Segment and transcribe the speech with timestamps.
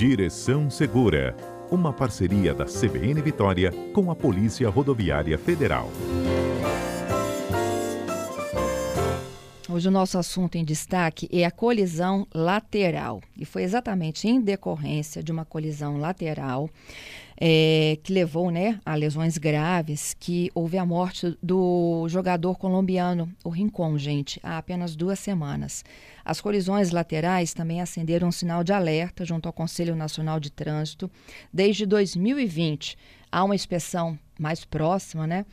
[0.00, 1.36] Direção Segura,
[1.70, 5.90] uma parceria da CBN Vitória com a Polícia Rodoviária Federal.
[9.68, 13.20] Hoje o nosso assunto em destaque é a colisão lateral.
[13.36, 16.70] E foi exatamente em decorrência de uma colisão lateral
[17.40, 23.48] é, que levou né, a lesões graves que houve a morte do jogador colombiano, o
[23.48, 25.82] Rincon, gente, há apenas duas semanas.
[26.22, 31.10] As colisões laterais também acenderam um sinal de alerta junto ao Conselho Nacional de Trânsito.
[31.50, 32.98] Desde 2020,
[33.32, 35.46] há uma inspeção mais próxima, né?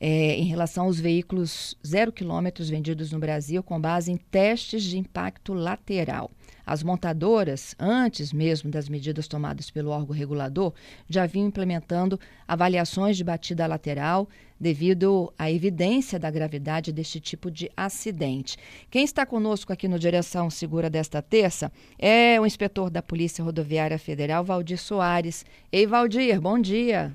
[0.00, 4.98] é, em relação aos veículos zero quilômetros vendidos no Brasil com base em testes de
[4.98, 6.30] impacto lateral.
[6.66, 10.72] As montadoras, antes mesmo das medidas tomadas pelo órgão regulador,
[11.08, 12.18] já vinham implementando
[12.48, 14.28] avaliações de batida lateral
[14.58, 18.56] devido à evidência da gravidade deste tipo de acidente.
[18.90, 23.98] Quem está conosco aqui no Direção Segura desta terça é o inspetor da Polícia Rodoviária
[23.98, 25.44] Federal, Valdir Soares.
[25.70, 27.12] Ei, Valdir, bom dia.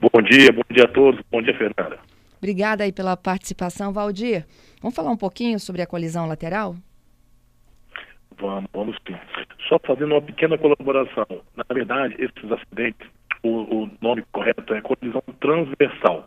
[0.00, 1.20] Bom dia, bom dia a todos.
[1.30, 1.98] Bom dia, Fernanda.
[2.38, 4.44] Obrigada aí pela participação, Valdir.
[4.82, 6.76] Vamos falar um pouquinho sobre a colisão lateral?
[8.38, 9.16] Vamos, vamos sim.
[9.68, 11.26] Só fazendo uma pequena colaboração.
[11.56, 13.08] Na verdade, esses acidentes,
[13.42, 16.26] o, o nome correto é colisão transversal.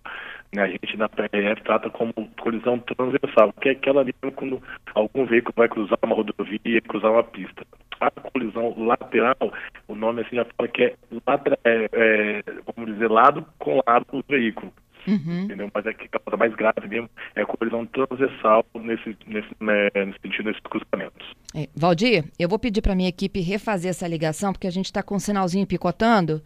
[0.56, 0.64] Né?
[0.64, 4.62] A gente na PRF trata como colisão transversal, que é aquela ali quando
[4.96, 7.66] algum veículo vai cruzar uma rodovia, cruzar uma pista.
[8.00, 9.52] A colisão lateral,
[9.88, 14.06] o nome assim já fala que é, lateral, é, é vamos dizer, lado com lado
[14.12, 14.72] do veículo.
[15.08, 15.44] Uhum.
[15.44, 15.72] Entendeu?
[15.74, 19.90] Mas é que a causa mais grave mesmo é a colisão transversal nesse, nesse, né,
[19.96, 21.28] nesse sentido, nesses cruzamentos.
[21.56, 25.02] É, Valdir, eu vou pedir para minha equipe refazer essa ligação, porque a gente está
[25.02, 26.42] com um sinalzinho picotando.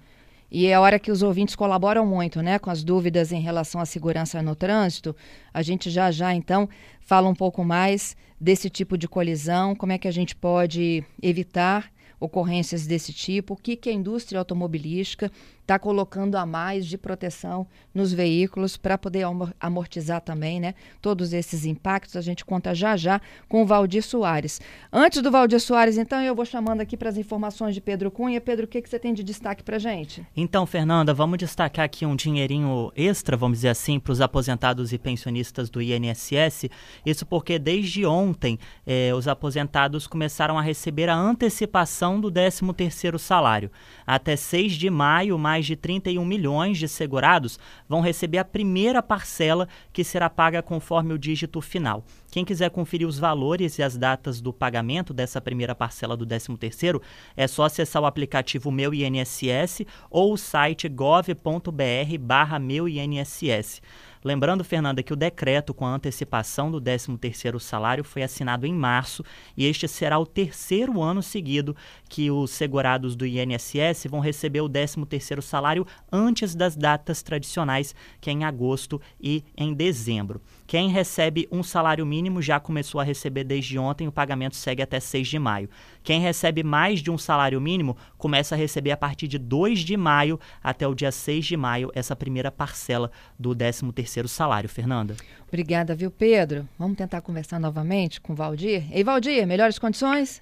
[0.52, 3.86] E é hora que os ouvintes colaboram muito, né, com as dúvidas em relação à
[3.86, 5.16] segurança no trânsito.
[5.54, 6.68] A gente já já então
[7.00, 11.90] fala um pouco mais desse tipo de colisão, como é que a gente pode evitar
[12.20, 15.32] ocorrências desse tipo, o que, que a indústria automobilística
[15.72, 19.26] está colocando a mais de proteção nos veículos para poder
[19.60, 22.18] amortizar também né, todos esses impactos.
[22.18, 24.60] A gente conta já já com o Valdir Soares.
[24.92, 28.42] Antes do Valdir Soares, então, eu vou chamando aqui para as informações de Pedro Cunha.
[28.42, 30.26] Pedro, o que, que você tem de destaque para gente?
[30.36, 34.98] Então, Fernanda, vamos destacar aqui um dinheirinho extra, vamos dizer assim, para os aposentados e
[34.98, 36.70] pensionistas do INSS.
[37.06, 43.72] Isso porque desde ontem eh, os aposentados começaram a receber a antecipação do 13º salário.
[44.06, 49.68] Até 6 de maio, mais de 31 milhões de segurados vão receber a primeira parcela,
[49.92, 52.04] que será paga conforme o dígito final.
[52.32, 57.02] Quem quiser conferir os valores e as datas do pagamento dessa primeira parcela do 13º,
[57.36, 63.82] é só acessar o aplicativo Meu INSS ou o site gov.br barra Meu INSS.
[64.24, 69.24] Lembrando, Fernanda, que o decreto com a antecipação do 13º salário foi assinado em março
[69.58, 71.76] e este será o terceiro ano seguido
[72.08, 78.30] que os segurados do INSS vão receber o 13º salário antes das datas tradicionais, que
[78.30, 80.40] é em agosto e em dezembro.
[80.72, 85.02] Quem recebe um salário mínimo já começou a receber desde ontem, o pagamento segue até
[85.02, 85.70] 6 de maio.
[86.02, 89.98] Quem recebe mais de um salário mínimo começa a receber a partir de 2 de
[89.98, 94.70] maio até o dia 6 de maio essa primeira parcela do 13º salário.
[94.70, 95.18] Fernanda.
[95.46, 96.66] Obrigada, viu, Pedro?
[96.80, 98.86] Vamos tentar conversar novamente com o Valdir.
[98.94, 100.42] Ei, Valdir, melhores condições?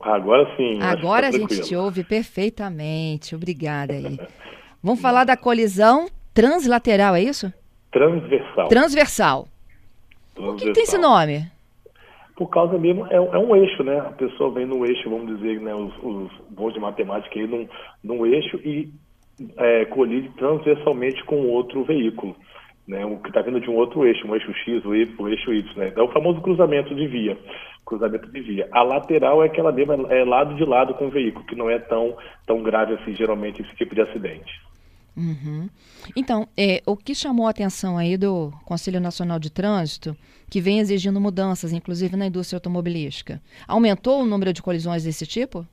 [0.00, 0.82] Agora sim.
[0.82, 3.32] Agora tá a gente te ouve perfeitamente.
[3.32, 4.18] Obrigada aí.
[4.82, 7.52] Vamos falar da colisão translateral, é isso?
[7.92, 8.66] Transversal.
[8.66, 9.48] Transversal.
[10.38, 11.50] Por que, que tem esse nome?
[12.36, 13.98] Por causa mesmo, é, é, um eixo, né?
[13.98, 15.74] A pessoa vem no eixo, vamos dizer, né?
[15.74, 17.68] Os, os bons de matemática aí num,
[18.04, 18.88] num eixo e
[19.56, 22.36] é, colide transversalmente com outro veículo,
[22.86, 23.04] né?
[23.04, 25.52] O que está vindo de um outro eixo, um eixo X, o, y, o eixo
[25.52, 25.92] Y, né?
[25.96, 27.36] É o famoso cruzamento de via,
[27.84, 28.68] cruzamento de via.
[28.70, 31.80] A lateral é aquela mesma, é lado de lado com o veículo, que não é
[31.80, 32.16] tão,
[32.46, 34.67] tão grave assim, geralmente, esse tipo de acidente.
[35.18, 35.68] Uhum.
[36.14, 40.16] Então, é, o que chamou a atenção aí do Conselho Nacional de Trânsito,
[40.48, 45.66] que vem exigindo mudanças, inclusive na indústria automobilística, aumentou o número de colisões desse tipo?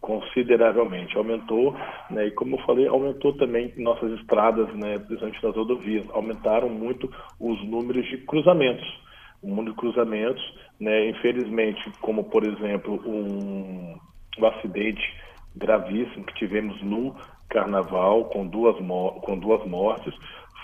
[0.00, 1.74] Consideravelmente, aumentou,
[2.08, 7.10] né, e como eu falei, aumentou também nossas estradas, né, principalmente nas rodovias, aumentaram muito
[7.40, 8.86] os números de cruzamentos.
[9.42, 13.98] O número de cruzamentos, né, infelizmente, como por exemplo um,
[14.38, 15.02] um acidente
[15.56, 17.14] gravíssimo que tivemos no
[17.48, 18.76] carnaval com duas,
[19.22, 20.14] com duas mortes,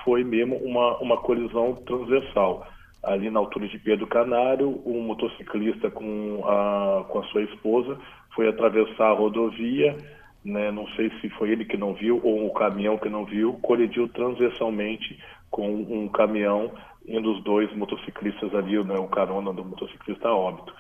[0.05, 2.67] foi mesmo uma, uma colisão transversal.
[3.03, 7.99] Ali na altura de Pedro Canário, um motociclista com a, com a sua esposa
[8.35, 9.97] foi atravessar a rodovia,
[10.45, 13.55] né, não sei se foi ele que não viu ou o caminhão que não viu,
[13.63, 15.19] colidiu transversalmente
[15.51, 16.73] com um caminhão,
[17.07, 20.73] indo os dois motociclistas ali, né, o carona do motociclista a óbito.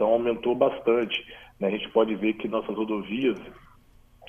[0.00, 1.22] Então aumentou bastante.
[1.60, 1.68] Né?
[1.68, 3.38] A gente pode ver que nossas rodovias,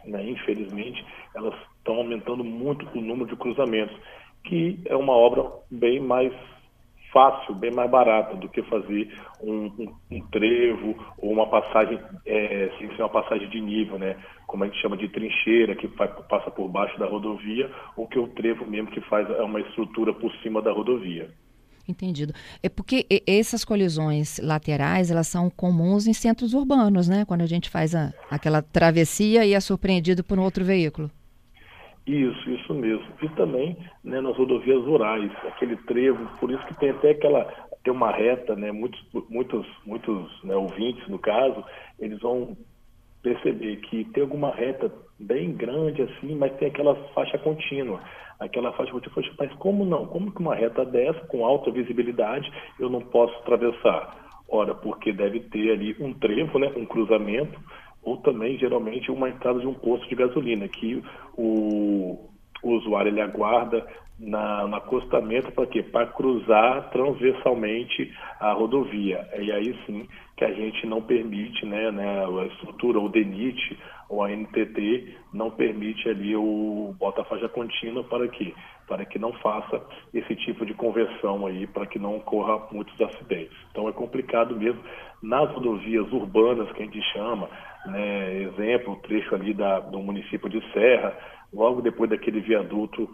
[0.03, 1.01] né, infelizmente,
[1.33, 3.95] elas estão aumentando muito o número de cruzamentos,
[4.43, 6.33] que é uma obra bem mais
[7.13, 12.69] fácil, bem mais barata do que fazer um, um, um trevo ou uma passagem, é,
[12.77, 14.17] sem ser uma passagem de nível, né?
[14.47, 18.27] Como a gente chama de trincheira, que passa por baixo da rodovia, ou que o
[18.27, 21.29] trevo mesmo que faz é uma estrutura por cima da rodovia.
[21.91, 22.33] Entendido.
[22.63, 27.25] É porque essas colisões laterais, elas são comuns em centros urbanos, né?
[27.25, 31.11] Quando a gente faz a, aquela travessia e é surpreendido por um outro veículo.
[32.07, 33.05] Isso, isso mesmo.
[33.21, 37.45] E também né, nas rodovias rurais, aquele trevo, por isso que tem até aquela,
[37.83, 38.99] tem uma reta, né, muitos,
[39.29, 41.63] muitos, muitos né, ouvintes, no caso,
[41.99, 42.57] eles vão
[43.21, 48.01] perceber que tem alguma reta bem grande assim, mas tem aquela faixa contínua.
[48.39, 50.07] Aquela faixa contínua, mas como não?
[50.07, 54.41] Como que uma reta dessa, com alta visibilidade, eu não posso atravessar?
[54.49, 57.57] Ora, porque deve ter ali um trevo, né, um cruzamento,
[58.03, 61.03] ou também geralmente uma entrada de um posto de gasolina, que
[61.37, 62.30] o,
[62.63, 63.85] o usuário ele aguarda
[64.21, 65.81] na, no acostamento para quê?
[65.81, 69.27] Para cruzar transversalmente a rodovia.
[69.39, 73.77] E aí sim que a gente não permite, né, né a estrutura, o DENIT
[74.09, 78.53] ou a NTT não permite ali o bota-faixa contínua para quê?
[78.87, 79.81] Para que não faça
[80.13, 83.55] esse tipo de conversão aí, para que não ocorra muitos acidentes.
[83.71, 84.81] Então é complicado mesmo
[85.21, 87.47] nas rodovias urbanas que a gente chama,
[87.85, 91.17] né, exemplo, o trecho ali da, do município de Serra,
[91.53, 93.09] logo depois daquele viaduto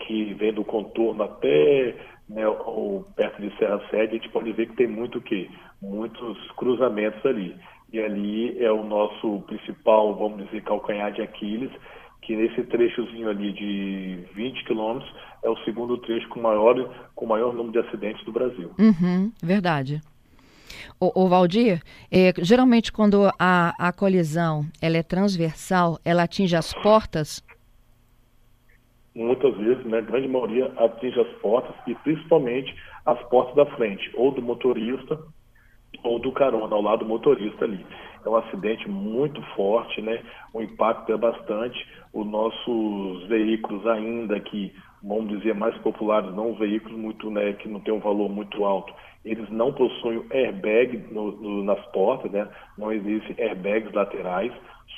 [0.00, 1.94] que vem do contorno até
[2.28, 5.48] né, ou perto de Serra Sede, a gente pode ver que tem muito o quê?
[5.82, 7.56] Muitos cruzamentos ali.
[7.92, 11.70] E ali é o nosso principal, vamos dizer, calcanhar de Aquiles,
[12.22, 15.12] que nesse trechozinho ali de 20 quilômetros
[15.42, 16.76] é o segundo trecho com maior,
[17.14, 18.70] com maior número de acidentes do Brasil.
[18.78, 20.00] Uhum, verdade.
[20.98, 27.42] O, Valdir, é, geralmente quando a, a colisão ela é transversal, ela atinge as portas?
[29.14, 32.74] Muitas vezes, né, a grande maioria atinge as portas e principalmente
[33.04, 35.18] as portas da frente, ou do motorista
[36.02, 37.84] ou do carona, ao lado do motorista ali.
[38.24, 40.22] É um acidente muito forte, né?
[40.52, 41.78] O impacto é bastante.
[42.12, 47.80] Os nossos veículos ainda que, vamos dizer, mais populares, não veículos muito, né, que não
[47.80, 48.92] tem um valor muito alto,
[49.24, 52.48] eles não possuem airbag no, no, nas portas, né?
[52.78, 54.52] Não existem airbags laterais,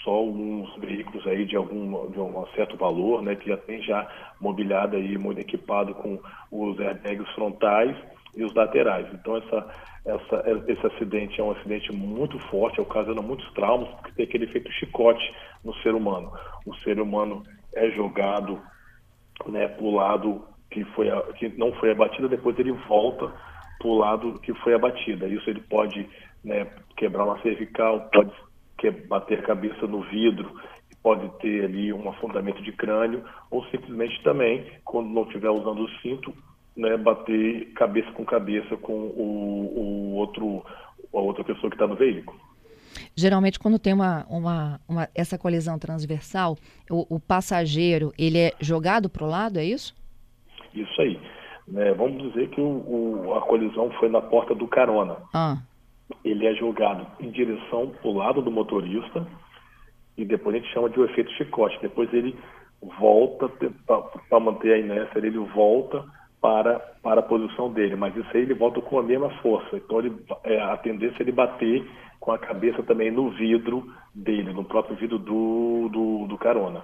[0.05, 3.35] só uns veículos aí de algum, de um certo valor, né?
[3.35, 4.09] Que já tem já
[4.41, 6.21] mobiliado aí, muito equipado com
[6.53, 7.97] os airbags frontais
[8.37, 9.09] e os laterais.
[9.13, 9.67] Então essa,
[10.07, 14.71] essa, esse acidente é um acidente muito forte, ocasiona muitos traumas, porque tem aquele efeito
[14.71, 15.35] chicote
[15.65, 16.33] no ser humano.
[16.65, 17.43] O ser humano
[17.75, 18.61] é jogado
[19.47, 23.33] né, para o lado que, foi a, que não foi abatido, depois ele volta
[23.79, 25.27] para o lado que foi abatida.
[25.27, 26.09] Isso ele pode
[26.45, 26.67] né,
[26.97, 28.33] quebrar uma cervical, pode
[29.09, 30.51] bater a cabeça no vidro,
[31.03, 35.91] pode ter ali um afundamento de crânio, ou simplesmente também, quando não estiver usando o
[36.01, 36.33] cinto,
[36.77, 40.65] né, bater cabeça com cabeça com o, o outro,
[41.13, 42.39] a outra pessoa que está no veículo.
[43.17, 46.57] Geralmente, quando tem uma, uma, uma essa colisão transversal,
[46.91, 49.95] o, o passageiro ele é jogado para o lado, é isso?
[50.75, 51.21] Isso aí.
[51.69, 55.17] Né, vamos dizer que o, o, a colisão foi na porta do carona.
[55.33, 55.59] Ah.
[56.25, 59.27] Ele é jogado em direção para o lado do motorista
[60.17, 61.79] e depois a gente chama de o efeito chicote.
[61.81, 62.37] Depois ele
[62.99, 63.49] volta
[64.29, 66.05] para manter a inércia, ele volta
[66.41, 69.77] para, para a posição dele, mas isso aí ele volta com a mesma força.
[69.77, 70.13] Então ele,
[70.45, 71.89] é, a tendência é ele bater
[72.23, 76.81] com a cabeça também no vidro dele, no próprio vidro do, do, do carona.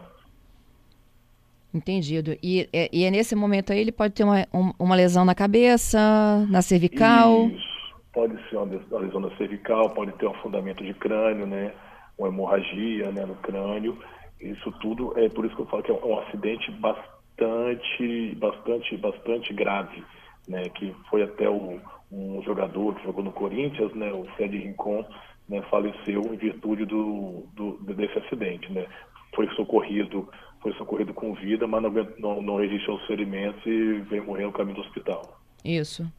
[1.73, 2.37] Entendido.
[2.43, 4.45] E, é, e é nesse momento aí ele pode ter uma,
[4.77, 7.47] uma lesão na cabeça, na cervical?
[7.47, 7.79] Isso.
[8.13, 11.73] Pode ser uma lesão na cervical, pode ter um afundamento de crânio, né?
[12.19, 13.97] Uma hemorragia né, no crânio.
[14.41, 19.55] Isso tudo é por isso que eu falo que é um acidente bastante, bastante, bastante
[19.55, 20.03] grave,
[20.49, 20.69] né?
[20.71, 21.79] Que foi até o,
[22.11, 24.13] um jogador que jogou no Corinthians, né?
[24.13, 25.05] O Fred Rincon,
[25.49, 28.87] né, faleceu em virtude do, do, desse acidente, né?
[29.35, 30.29] Foi socorrido
[30.61, 34.53] foi socorrido com vida, mas não, não, não resistiu aos ferimentos e veio morrer no
[34.53, 35.41] caminho do hospital.
[35.65, 36.11] Isso.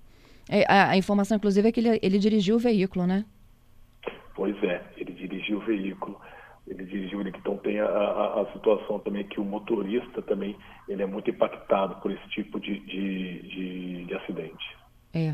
[0.49, 3.25] É, a, a, informação, inclusive, é que ele, ele dirigiu o veículo, né?
[4.33, 6.19] Pois é, ele dirigiu o veículo.
[6.67, 10.55] Ele dirigiu, ele, então tem a, a, a, situação também que o motorista também
[10.87, 14.77] ele é muito impactado por esse tipo de, de, de, de acidente.
[15.13, 15.33] É.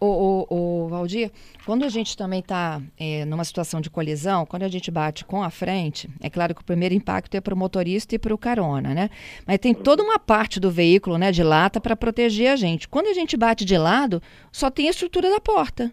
[0.00, 1.32] O, Valdir,
[1.64, 5.42] quando a gente também está é, numa situação de colisão, quando a gente bate com
[5.42, 8.38] a frente, é claro que o primeiro impacto é para o motorista e para o
[8.38, 9.10] carona, né?
[9.44, 12.88] Mas tem toda uma parte do veículo, né, de lata, para proteger a gente.
[12.88, 15.92] Quando a gente bate de lado, só tem a estrutura da porta.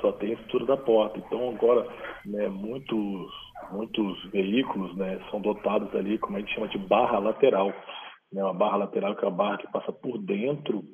[0.00, 1.18] só tem estrutura da porta.
[1.18, 1.88] Então agora,
[2.24, 3.32] né, muitos,
[3.72, 7.72] muitos veículos né, são dotados ali, como a gente chama de barra lateral.
[8.32, 10.84] Né, uma barra lateral que é a barra que passa por dentro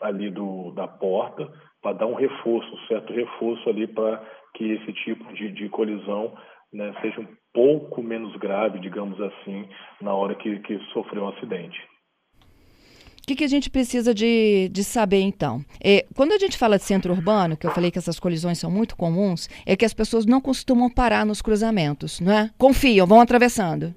[0.00, 1.50] ali do, da porta
[1.82, 4.22] para dar um reforço, um certo reforço ali para
[4.54, 6.34] que esse tipo de, de colisão
[6.72, 9.68] né, seja um pouco menos grave, digamos assim,
[10.00, 11.78] na hora que, que sofreu um acidente.
[13.22, 15.60] O que, que, a gente precisa de, de saber, então?
[15.82, 18.70] É, quando a gente fala de centro urbano, que eu falei que essas colisões são
[18.70, 22.50] muito comuns, é que as pessoas não costumam parar nos cruzamentos, não é?
[22.58, 23.94] Confiam, vão atravessando.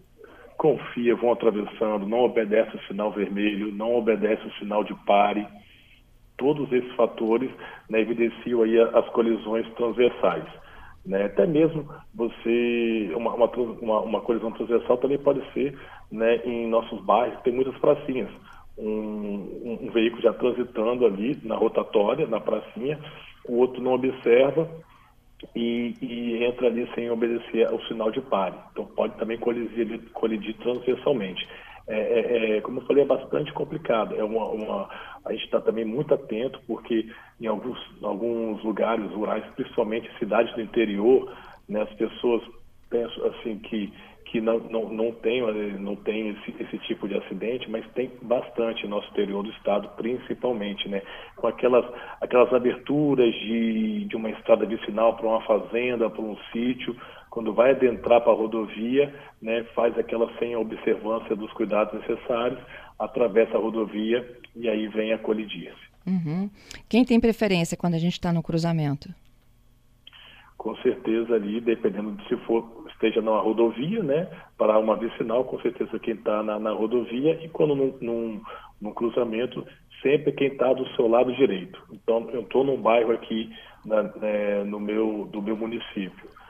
[0.58, 5.48] Confia, vão atravessando, não obedece o sinal vermelho, não obedece o sinal de pare.
[6.38, 7.50] Todos esses fatores
[7.90, 10.46] né, evidenciam aí as colisões transversais.
[11.06, 11.26] Né?
[11.26, 15.78] Até mesmo você, uma, uma, uma, colisão transversal também pode ser
[16.12, 18.30] né, em nossos bairros, tem muitas pracinhas.
[18.78, 23.00] Um, um, um, veículo já transitando ali na rotatória, na pracinha,
[23.48, 24.68] o outro não observa
[25.56, 28.56] e, e entra ali sem obedecer ao sinal de pare.
[28.72, 31.48] Então pode também colidir, colidir transversalmente.
[31.88, 34.16] É, é, é, como eu falei, é bastante complicado.
[34.16, 34.90] É uma, uma
[35.26, 37.10] a gente está também muito atento, porque
[37.40, 41.32] em alguns, alguns lugares rurais, principalmente cidades do interior,
[41.68, 42.42] né, as pessoas
[42.90, 43.92] pensam assim que
[44.34, 45.42] que não, não, não tem,
[45.78, 49.90] não tem esse, esse tipo de acidente, mas tem bastante no nosso interior do estado,
[49.96, 51.04] principalmente, né?
[51.36, 51.86] Com aquelas,
[52.20, 56.96] aquelas aberturas de, de uma estrada vicinal para uma fazenda, para um sítio,
[57.34, 59.12] quando vai adentrar para a rodovia,
[59.42, 62.60] né, faz aquela sem observância dos cuidados necessários,
[63.00, 65.82] atravessa a rodovia e aí vem a colidir-se.
[66.06, 66.48] Uhum.
[66.88, 69.10] Quem tem preferência quando a gente está no cruzamento?
[70.56, 75.60] Com certeza ali, dependendo de se for esteja na rodovia, né, para uma vicinal, com
[75.60, 78.42] certeza quem está na, na, rodovia, e quando num, num,
[78.80, 79.66] num cruzamento,
[80.04, 81.82] sempre quem está do seu lado direito.
[81.92, 83.52] Então, eu estou num bairro aqui
[83.84, 86.43] na, né, no meu, do meu município.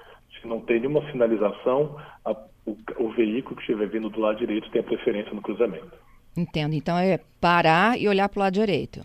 [0.43, 2.31] Se não tem nenhuma sinalização, a,
[2.65, 5.91] o, o veículo que estiver vindo do lado direito tem a preferência no cruzamento.
[6.37, 6.73] Entendo.
[6.73, 9.01] Então é parar e olhar para o lado direito.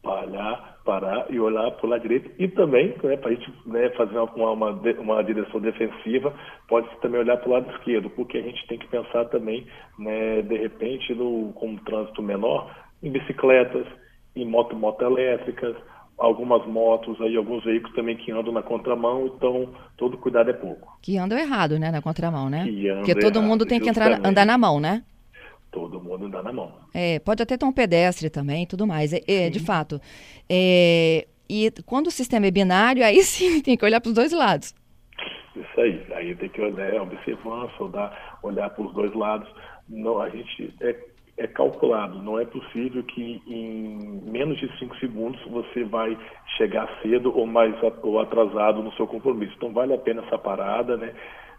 [0.00, 3.88] Parar, parar e olhar para o lado direito e também, né, para a gente né,
[3.90, 6.32] fazer uma, uma, uma, direção defensiva,
[6.68, 9.66] pode também olhar para o lado esquerdo, porque a gente tem que pensar também,
[9.98, 12.70] né, de repente, no, com um trânsito menor,
[13.02, 13.86] em bicicletas,
[14.36, 15.74] em moto, moto elétricas,
[16.18, 20.96] algumas motos, aí alguns veículos também que andam na contramão, então todo cuidado é pouco.
[21.02, 22.64] Que andam errado, né, na contramão, né?
[22.96, 25.02] Porque todo errado, mundo tem que entrar, andar na mão, né?
[25.74, 26.72] todo mundo andar na mão.
[26.94, 29.12] É, pode até ter um pedestre também tudo mais.
[29.12, 30.00] É, é de fato.
[30.48, 34.32] É, e quando o sistema é binário, aí sim tem que olhar para os dois
[34.32, 34.72] lados.
[35.56, 36.06] Isso aí.
[36.14, 39.48] Aí tem que olhar, observância, olhar, olhar para os dois lados.
[39.88, 40.96] Não, a gente é,
[41.36, 42.22] é calculado.
[42.22, 46.16] Não é possível que em menos de cinco segundos você vai
[46.56, 49.54] chegar cedo ou mais ou atrasado no seu compromisso.
[49.56, 51.12] Então vale a pena essa parada, né?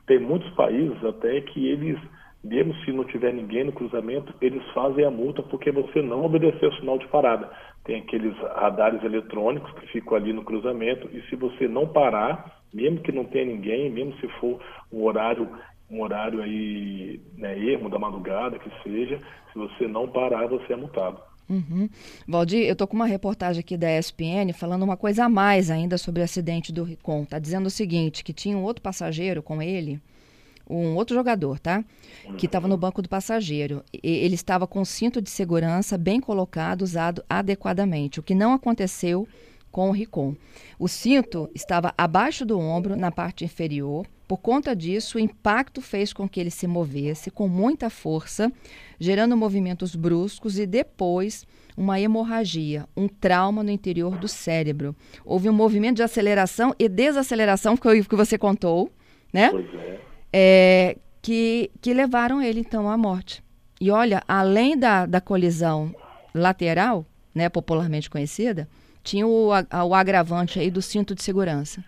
[0.07, 1.99] Tem muitos países até que eles
[2.45, 6.69] mesmo se não tiver ninguém no cruzamento, eles fazem a multa porque você não obedeceu
[6.69, 7.49] o sinal de parada.
[7.83, 12.99] Tem aqueles radares eletrônicos que ficam ali no cruzamento e se você não parar, mesmo
[12.99, 14.59] que não tenha ninguém, mesmo se for
[14.93, 15.49] um horário
[15.89, 19.19] um horário aí, né, ermo da madrugada, que seja,
[19.51, 21.19] se você não parar, você é multado.
[21.47, 21.87] Uhum.
[22.27, 25.97] Valdir, eu estou com uma reportagem aqui da ESPN falando uma coisa a mais ainda
[25.97, 27.23] sobre o acidente do Ricon.
[27.23, 30.01] Está dizendo o seguinte, que tinha um outro passageiro com ele,
[30.67, 31.83] um outro jogador, tá?
[32.37, 33.83] Que estava no banco do passageiro.
[34.01, 39.27] ele estava com o cinto de segurança bem colocado, usado adequadamente, o que não aconteceu
[39.71, 40.35] com o Ricon.
[40.79, 44.07] O cinto estava abaixo do ombro, na parte inferior.
[44.27, 48.51] Por conta disso, o impacto fez com que ele se movesse com muita força,
[48.99, 51.45] gerando movimentos bruscos e depois
[51.77, 54.95] uma hemorragia, um trauma no interior do cérebro.
[55.23, 58.91] Houve um movimento de aceleração e desaceleração, que o que você contou,
[59.31, 59.49] né?
[59.51, 63.41] Pois é é, que, que levaram ele então à morte.
[63.79, 65.95] E olha, além da, da colisão
[66.33, 68.67] lateral, né, popularmente conhecida,
[69.01, 71.81] tinha o, o agravante aí do cinto de segurança.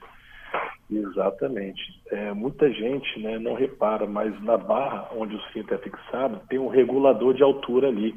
[0.90, 1.82] Exatamente.
[2.10, 6.58] É, muita gente né, não repara, mas na barra onde o cinto é fixado tem
[6.58, 8.16] um regulador de altura ali.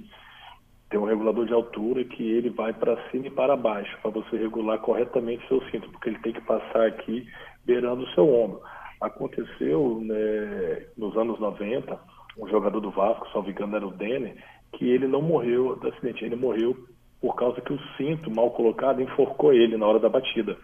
[0.89, 4.37] Tem um regulador de altura que ele vai para cima e para baixo, para você
[4.37, 7.27] regular corretamente seu cinto, porque ele tem que passar aqui
[7.65, 8.61] beirando o seu ombro.
[9.01, 11.99] Aconteceu né, nos anos 90,
[12.39, 14.35] um jogador do Vasco, salvo engano era o Denner,
[14.73, 16.77] que ele não morreu do acidente, ele morreu
[17.21, 20.57] por causa que o cinto mal colocado enforcou ele na hora da batida.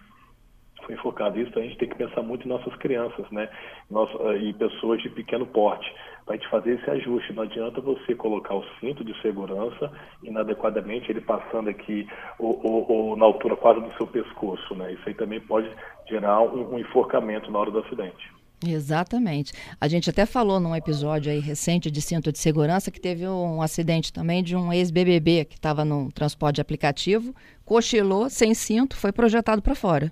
[0.86, 1.38] Foi enforcado.
[1.38, 3.48] Isso a gente tem que pensar muito em nossas crianças, né?
[3.90, 5.92] Eh, e pessoas de pequeno porte,
[6.24, 7.32] para gente fazer esse ajuste.
[7.32, 9.90] Não adianta você colocar o cinto de segurança
[10.22, 14.92] inadequadamente, ele passando aqui ou, ou, ou na altura quase do seu pescoço, né?
[14.92, 15.68] Isso aí também pode
[16.08, 18.34] gerar um, um enforcamento na hora do acidente.
[18.66, 19.52] Exatamente.
[19.78, 23.60] A gente até falou num episódio aí recente de cinto de segurança que teve um
[23.60, 27.34] acidente também de um ex-BBB que estava no transporte aplicativo,
[27.66, 30.10] cochilou sem cinto, foi projetado para fora.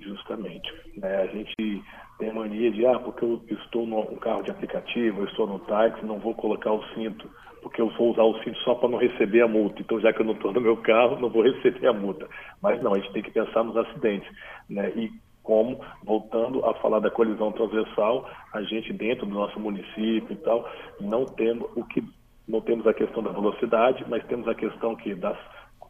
[0.00, 0.72] Justamente.
[1.02, 1.82] É, a gente
[2.18, 6.04] tem mania de, ah, porque eu estou num carro de aplicativo, eu estou no táxi,
[6.04, 7.28] não vou colocar o cinto,
[7.62, 9.80] porque eu vou usar o cinto só para não receber a multa.
[9.80, 12.28] Então, já que eu não estou no meu carro, não vou receber a multa.
[12.62, 14.30] Mas não, a gente tem que pensar nos acidentes.
[14.68, 14.90] Né?
[14.96, 20.36] E como, voltando a falar da colisão transversal, a gente dentro do nosso município e
[20.36, 20.68] tal,
[21.00, 22.02] não temos o que
[22.48, 25.38] não temos a questão da velocidade, mas temos a questão que das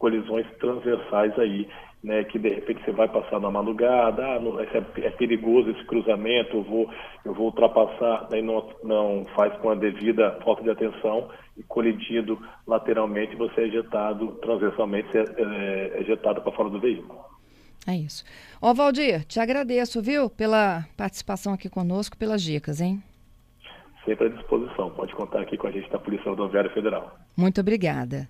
[0.00, 1.69] colisões transversais aí,
[2.02, 4.66] né, que de repente você vai passar na madrugada, ah, não, é,
[5.02, 6.90] é, perigoso esse cruzamento, eu vou,
[7.23, 12.40] eu vou ultrapassar, daí não, não faz com a devida falta de atenção e colidindo
[12.66, 17.21] lateralmente, você é ejetado transversalmente, é, é ejetado para fora do veículo.
[17.87, 18.25] É isso.
[18.61, 23.02] Ó, Valdir, te agradeço, viu, pela participação aqui conosco, pelas dicas, hein?
[24.07, 24.90] Sempre à disposição.
[24.90, 27.19] Pode contar aqui com a gente da Polícia Rodoviária Federal.
[27.37, 28.28] Muito obrigada.